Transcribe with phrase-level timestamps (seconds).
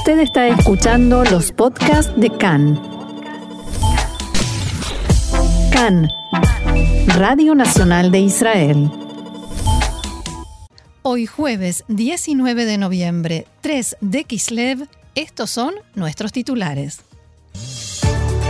[0.00, 2.80] Usted está escuchando los podcasts de CAN.
[5.70, 6.08] CAN,
[7.18, 8.90] Radio Nacional de Israel.
[11.02, 17.00] Hoy jueves 19 de noviembre, 3 de Kislev, estos son nuestros titulares.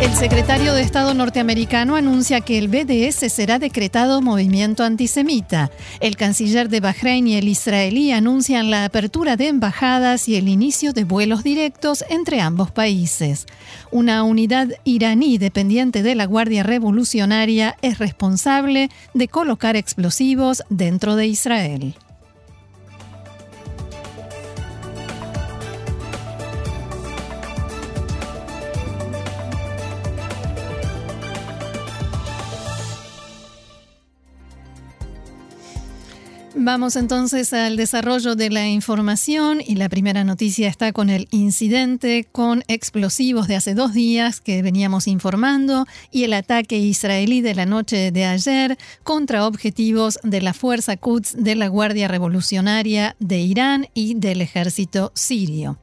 [0.01, 5.71] El secretario de Estado norteamericano anuncia que el BDS será decretado movimiento antisemita.
[6.00, 10.95] El canciller de Bahrein y el israelí anuncian la apertura de embajadas y el inicio
[10.95, 13.44] de vuelos directos entre ambos países.
[13.91, 21.27] Una unidad iraní dependiente de la Guardia Revolucionaria es responsable de colocar explosivos dentro de
[21.27, 21.94] Israel.
[36.62, 42.28] Vamos entonces al desarrollo de la información y la primera noticia está con el incidente
[42.31, 47.64] con explosivos de hace dos días que veníamos informando y el ataque israelí de la
[47.64, 53.86] noche de ayer contra objetivos de la Fuerza Quds de la Guardia Revolucionaria de Irán
[53.95, 55.78] y del ejército sirio.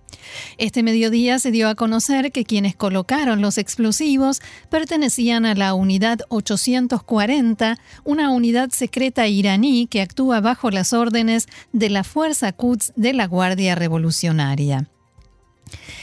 [0.57, 6.19] Este mediodía se dio a conocer que quienes colocaron los explosivos pertenecían a la Unidad
[6.29, 13.13] 840, una unidad secreta iraní que actúa bajo las órdenes de la Fuerza Quds de
[13.13, 14.88] la Guardia Revolucionaria.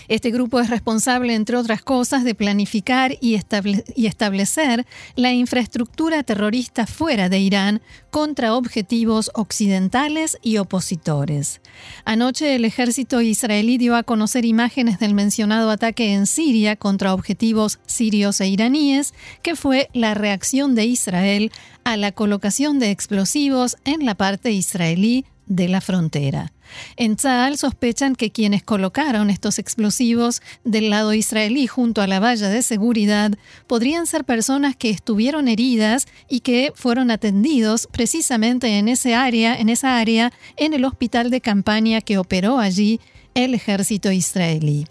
[0.09, 7.29] Este grupo es responsable, entre otras cosas, de planificar y, establecer la infraestructura terrorista fuera
[7.29, 11.61] de Irán contra objetivos occidentales y opositores.
[12.05, 17.79] Anoche el ejército israelí dio a conocer imágenes del mencionado ataque en Siria contra objetivos
[17.87, 21.51] sirios e iraníes, que fue la reacción de Israel
[21.85, 26.53] a la colocación de explosivos en la parte israelí de la frontera.
[26.97, 32.49] En Tzal sospechan que quienes colocaron estos explosivos del lado israelí junto a la valla
[32.49, 33.33] de seguridad
[33.67, 39.69] podrían ser personas que estuvieron heridas y que fueron atendidos precisamente en ese área, en
[39.69, 43.01] esa área, en el hospital de campaña que operó allí
[43.35, 44.87] el ejército israelí.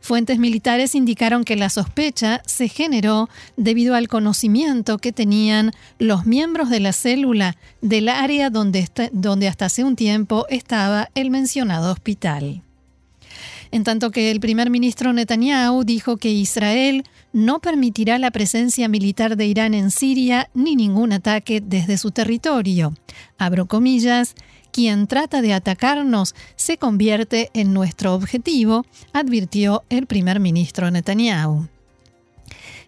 [0.00, 6.70] Fuentes militares indicaron que la sospecha se generó debido al conocimiento que tenían los miembros
[6.70, 12.62] de la célula del área donde, donde hasta hace un tiempo estaba el mencionado hospital.
[13.70, 19.36] En tanto que el primer ministro Netanyahu dijo que Israel no permitirá la presencia militar
[19.38, 22.92] de Irán en Siria ni ningún ataque desde su territorio.
[23.38, 24.34] Abro comillas,
[24.72, 31.68] quien trata de atacarnos se convierte en nuestro objetivo, advirtió el primer ministro Netanyahu.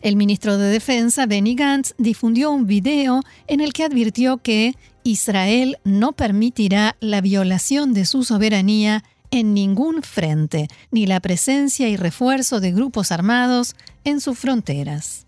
[0.00, 5.78] El ministro de Defensa, Benny Gantz, difundió un video en el que advirtió que Israel
[5.84, 12.60] no permitirá la violación de su soberanía en ningún frente, ni la presencia y refuerzo
[12.60, 15.23] de grupos armados en sus fronteras.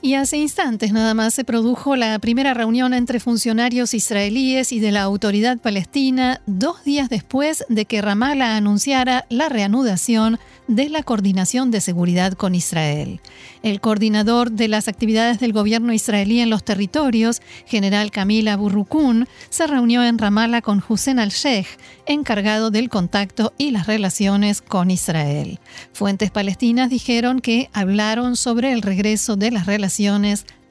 [0.00, 4.92] Y hace instantes nada más se produjo la primera reunión entre funcionarios israelíes y de
[4.92, 10.38] la autoridad palestina dos días después de que Ramallah anunciara la reanudación
[10.68, 13.20] de la coordinación de seguridad con Israel.
[13.64, 19.66] El coordinador de las actividades del gobierno israelí en los territorios, general Camila Burrukun, se
[19.66, 21.66] reunió en Ramallah con Hussein al-Sheikh,
[22.06, 25.58] encargado del contacto y las relaciones con Israel.
[25.92, 29.87] Fuentes palestinas dijeron que hablaron sobre el regreso de las relaciones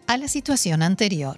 [0.07, 1.37] a la situación anterior.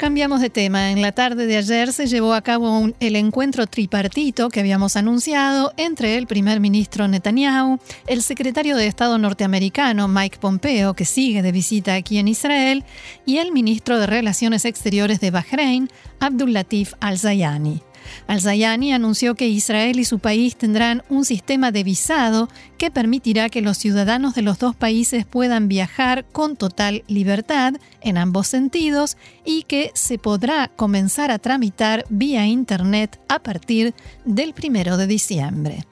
[0.00, 0.92] Cambiamos de tema.
[0.92, 5.74] En la tarde de ayer se llevó a cabo el encuentro tripartito que habíamos anunciado
[5.76, 11.52] entre el primer ministro Netanyahu, el secretario de Estado norteamericano Mike Pompeo, que sigue de
[11.52, 12.82] visita aquí en Israel,
[13.26, 17.82] y el ministro de Relaciones Exteriores de Bahrein, Abdul Latif al-Zayani.
[18.26, 23.62] Al-Zayani anunció que Israel y su país tendrán un sistema de visado que permitirá que
[23.62, 29.64] los ciudadanos de los dos países puedan viajar con total libertad en ambos sentidos y
[29.64, 33.94] que se podrá comenzar a tramitar vía Internet a partir
[34.24, 35.84] del primero de diciembre.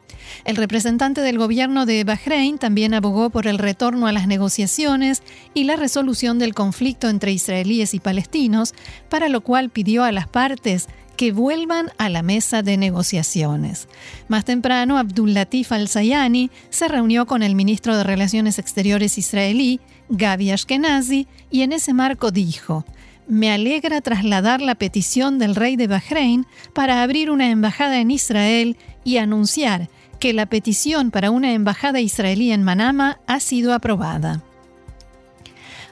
[0.45, 5.23] El representante del gobierno de Bahrein también abogó por el retorno a las negociaciones
[5.55, 8.75] y la resolución del conflicto entre israelíes y palestinos,
[9.09, 10.89] para lo cual pidió a las partes
[11.19, 13.89] que vuelvan a la mesa de negociaciones.
[14.29, 20.53] Más temprano, Abdul Latif al-Sayani se reunió con el ministro de Relaciones Exteriores israelí, Gabi
[20.53, 22.85] Ashkenazi, y en ese marco dijo,
[23.27, 28.77] me alegra trasladar la petición del rey de Bahrein para abrir una embajada en Israel
[29.03, 29.91] y anunciar
[30.21, 34.45] que la petición para una embajada israelí en Manama ha sido aprobada.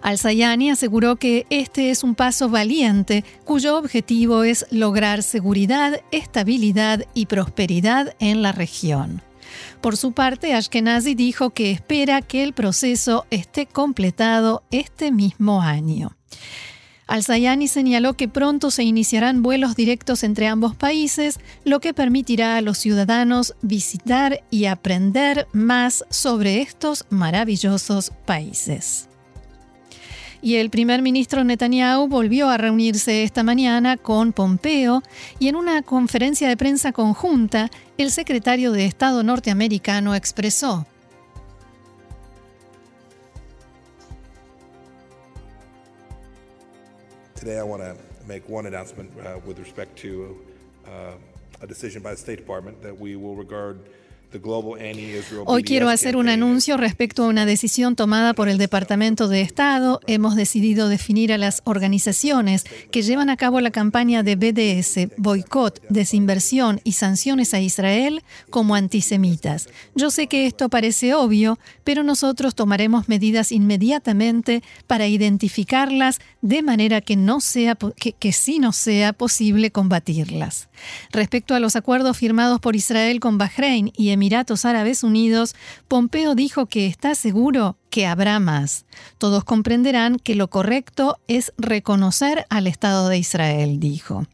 [0.07, 7.27] Al-Sayani aseguró que este es un paso valiente cuyo objetivo es lograr seguridad, estabilidad y
[7.27, 9.21] prosperidad en la región.
[9.81, 16.17] Por su parte, Ashkenazi dijo que espera que el proceso esté completado este mismo año.
[17.09, 22.61] Al-Sayani señaló que pronto se iniciarán vuelos directos entre ambos países, lo que permitirá a
[22.61, 29.06] los ciudadanos visitar y aprender más sobre estos maravillosos países.
[30.47, 35.03] Y el primer ministro Netanyahu volvió a reunirse esta mañana con Pompeo
[35.41, 40.87] y en una conferencia de prensa conjunta, el secretario de Estado norteamericano expresó,
[55.47, 60.01] Hoy quiero hacer un anuncio respecto a una decisión tomada por el Departamento de Estado.
[60.07, 65.81] Hemos decidido definir a las organizaciones que llevan a cabo la campaña de BDS, boicot,
[65.89, 69.69] desinversión y sanciones a Israel como antisemitas.
[69.95, 77.01] Yo sé que esto parece obvio, pero nosotros tomaremos medidas inmediatamente para identificarlas de manera
[77.01, 80.69] que no sea que, que sí no sea posible combatirlas.
[81.13, 85.55] Respecto a los acuerdos firmados por Israel con Bahrein y Emiratos Árabes Unidos,
[85.89, 88.87] Pompeo dijo que está seguro que habrá más.
[89.19, 94.27] Todos comprenderán que lo correcto es reconocer al Estado de Israel, dijo.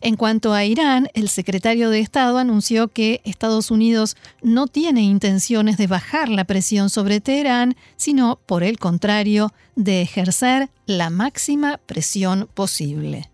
[0.00, 5.76] En cuanto a Irán, el secretario de Estado anunció que Estados Unidos no tiene intenciones
[5.76, 12.48] de bajar la presión sobre Teherán, sino, por el contrario, de ejercer la máxima presión
[12.52, 13.30] posible.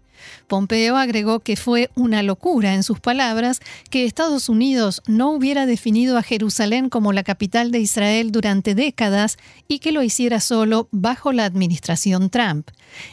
[0.46, 3.60] Pompeo agregó que fue una locura, en sus palabras,
[3.90, 9.36] que Estados Unidos no hubiera definido a Jerusalén como la capital de Israel durante décadas
[9.68, 12.68] y que lo hiciera solo bajo la administración Trump.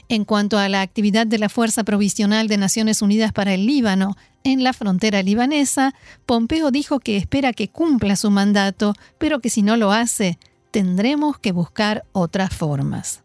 [0.10, 4.16] En cuanto a la actividad de la Fuerza Provisional de Naciones Unidas para el Líbano,
[4.44, 5.94] en la frontera libanesa,
[6.26, 10.38] Pompeo dijo que espera que cumpla su mandato, pero que si no lo hace,
[10.72, 13.24] tendremos que buscar otras formas.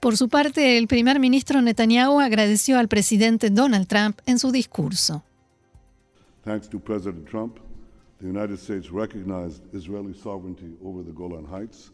[0.00, 5.22] Por su parte, el primer ministro Netanyahu agradeció al presidente Donald Trump en su discurso.
[6.42, 7.58] Thanks to President Trump,
[8.18, 11.92] the United States recognized Israeli sovereignty over the Golan Heights.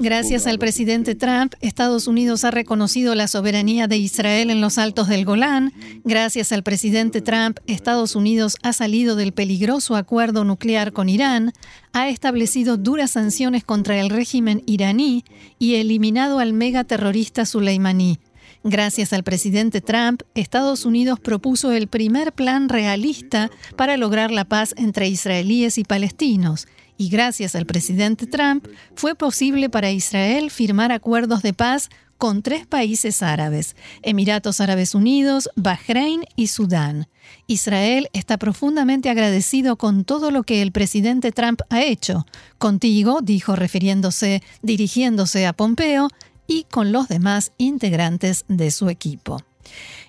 [0.00, 5.08] Gracias al presidente Trump, Estados Unidos ha reconocido la soberanía de Israel en los altos
[5.08, 5.72] del Golán.
[6.04, 11.52] Gracias al presidente Trump, Estados Unidos ha salido del peligroso acuerdo nuclear con Irán,
[11.92, 15.24] ha establecido duras sanciones contra el régimen iraní
[15.58, 18.18] y eliminado al megaterrorista Soleimani.
[18.62, 24.74] Gracias al presidente Trump, Estados Unidos propuso el primer plan realista para lograr la paz
[24.76, 26.66] entre israelíes y palestinos
[26.98, 32.66] y gracias al presidente Trump fue posible para Israel firmar acuerdos de paz con tres
[32.66, 37.08] países árabes, Emiratos Árabes Unidos, Bahrein y Sudán.
[37.46, 42.26] Israel está profundamente agradecido con todo lo que el presidente Trump ha hecho.
[42.58, 46.08] Contigo, dijo refiriéndose, dirigiéndose a Pompeo,
[46.46, 49.42] y con los demás integrantes de su equipo.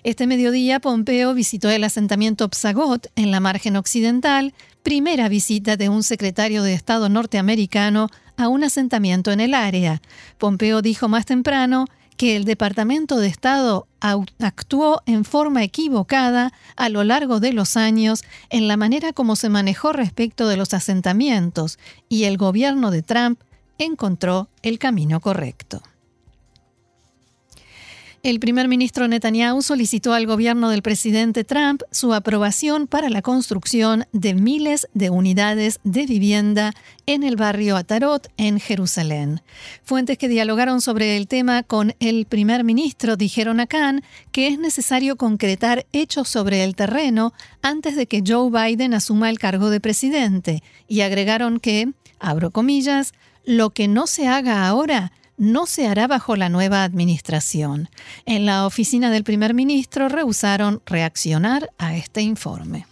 [0.04, 4.54] Este mediodía, Pompeo visitó el asentamiento Psagot en la margen occidental,
[4.88, 8.08] primera visita de un secretario de Estado norteamericano
[8.38, 10.00] a un asentamiento en el área.
[10.38, 11.84] Pompeo dijo más temprano
[12.16, 18.24] que el Departamento de Estado actuó en forma equivocada a lo largo de los años
[18.48, 21.78] en la manera como se manejó respecto de los asentamientos
[22.08, 23.38] y el gobierno de Trump
[23.76, 25.82] encontró el camino correcto.
[28.24, 34.06] El primer ministro Netanyahu solicitó al gobierno del presidente Trump su aprobación para la construcción
[34.12, 36.72] de miles de unidades de vivienda
[37.06, 39.40] en el barrio Atarot, en Jerusalén.
[39.84, 44.58] Fuentes que dialogaron sobre el tema con el primer ministro dijeron a Khan que es
[44.58, 47.32] necesario concretar hechos sobre el terreno
[47.62, 53.12] antes de que Joe Biden asuma el cargo de presidente y agregaron que, abro comillas,
[53.44, 57.88] lo que no se haga ahora no se hará bajo la nueva administración.
[58.26, 62.86] En la oficina del primer ministro rehusaron reaccionar a este informe.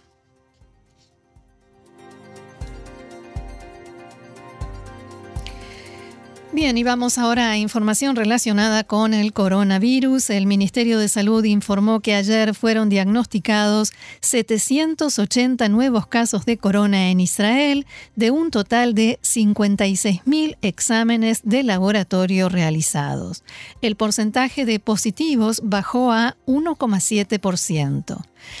[6.57, 10.31] Bien, y vamos ahora a información relacionada con el coronavirus.
[10.31, 17.19] El Ministerio de Salud informó que ayer fueron diagnosticados 780 nuevos casos de corona en
[17.19, 17.85] Israel,
[18.15, 23.43] de un total de 56.000 exámenes de laboratorio realizados.
[23.83, 28.17] El porcentaje de positivos bajó a 1,7%.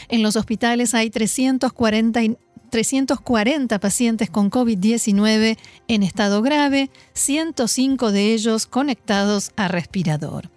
[0.09, 2.37] En los hospitales hay 340
[2.69, 10.49] 340 pacientes con COVID-19 en estado grave, 105 de ellos conectados a respirador.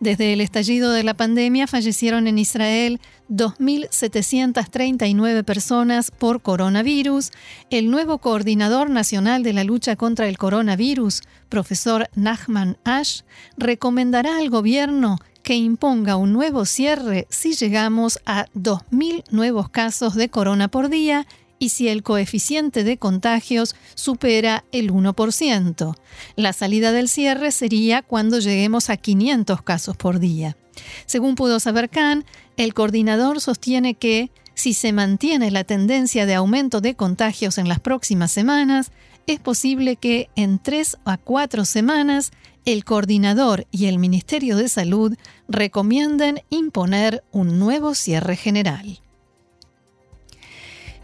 [0.00, 3.00] Desde el estallido de la pandemia fallecieron en Israel
[3.34, 7.32] 2.739 personas por coronavirus.
[7.70, 13.22] El nuevo coordinador nacional de la lucha contra el coronavirus, profesor Nachman Ash,
[13.56, 20.30] recomendará al gobierno que imponga un nuevo cierre si llegamos a 2.000 nuevos casos de
[20.30, 21.26] corona por día
[21.64, 25.96] y si el coeficiente de contagios supera el 1%.
[26.36, 30.58] La salida del cierre sería cuando lleguemos a 500 casos por día.
[31.06, 32.26] Según pudo saber Khan,
[32.58, 37.80] el coordinador sostiene que si se mantiene la tendencia de aumento de contagios en las
[37.80, 38.92] próximas semanas,
[39.26, 42.32] es posible que en tres a cuatro semanas
[42.66, 45.16] el coordinador y el Ministerio de Salud
[45.48, 49.00] recomienden imponer un nuevo cierre general.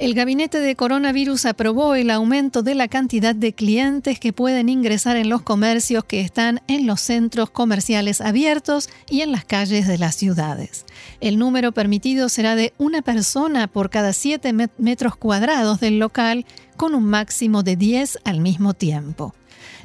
[0.00, 5.18] El gabinete de coronavirus aprobó el aumento de la cantidad de clientes que pueden ingresar
[5.18, 9.98] en los comercios que están en los centros comerciales abiertos y en las calles de
[9.98, 10.86] las ciudades.
[11.20, 16.46] El número permitido será de una persona por cada 7 metros cuadrados del local,
[16.80, 19.34] con un máximo de 10 al mismo tiempo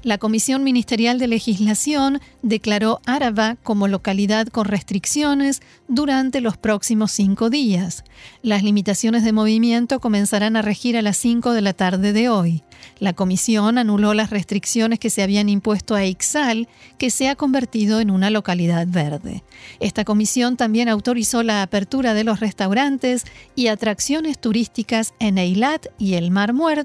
[0.05, 7.49] la Comisión Ministerial de Legislación declaró Áraba como localidad con restricciones durante los próximos cinco
[7.49, 8.03] días.
[8.43, 12.61] Las limitaciones de movimiento comenzarán a regir a las 5 de la tarde de hoy.
[12.99, 16.67] La comisión anuló las restricciones que se habían impuesto a Ixal,
[16.99, 19.43] que se ha convertido en una localidad verde.
[19.79, 23.25] Esta comisión también autorizó la apertura de los restaurantes
[23.55, 26.84] y atracciones turísticas en Eilat y el Mar Muerto,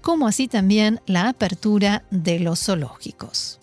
[0.00, 3.58] como así también la apertura de los zoológicos.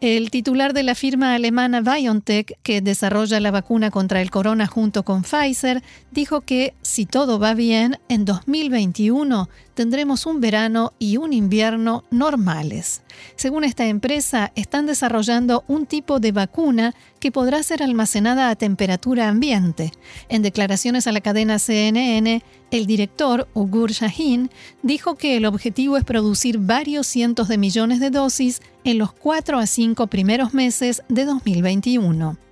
[0.00, 5.02] El titular de la firma alemana BioNTech, que desarrolla la vacuna contra el corona junto
[5.02, 9.48] con Pfizer, dijo que si todo va bien, en 2021
[9.78, 13.02] tendremos un verano y un invierno normales.
[13.36, 19.28] Según esta empresa, están desarrollando un tipo de vacuna que podrá ser almacenada a temperatura
[19.28, 19.92] ambiente.
[20.28, 22.42] En declaraciones a la cadena CNN,
[22.72, 24.50] el director, Ugur Shahin,
[24.82, 29.60] dijo que el objetivo es producir varios cientos de millones de dosis en los cuatro
[29.60, 32.47] a cinco primeros meses de 2021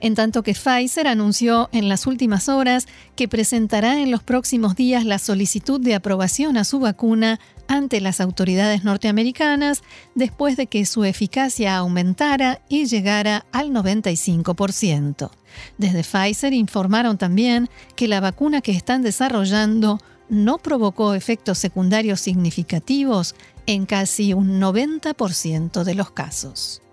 [0.00, 2.86] en tanto que Pfizer anunció en las últimas horas
[3.16, 8.20] que presentará en los próximos días la solicitud de aprobación a su vacuna ante las
[8.20, 9.82] autoridades norteamericanas
[10.14, 15.30] después de que su eficacia aumentara y llegara al 95%.
[15.78, 19.98] Desde Pfizer informaron también que la vacuna que están desarrollando
[20.28, 23.34] no provocó efectos secundarios significativos
[23.66, 26.83] en casi un 90% de los casos.